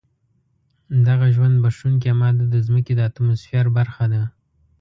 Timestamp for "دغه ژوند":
1.07-1.55